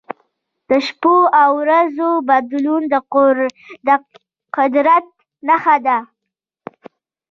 د 0.69 0.71
شپو 0.87 1.15
او 1.41 1.49
ورځو 1.61 2.09
بدلون 2.29 2.81
د 3.87 3.89
قدرت 4.55 5.05
نښه 5.47 5.77
ده. 5.85 5.97